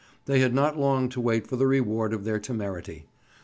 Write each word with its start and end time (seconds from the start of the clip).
They 0.25 0.39
had 0.39 0.55
not 0.55 0.79
long 0.79 1.09
to 1.09 1.21
wait 1.21 1.45
for 1.45 1.57
the 1.57 1.67
reward 1.67 2.11
of 2.11 2.23
their 2.23 2.39
temerity. 2.39 3.05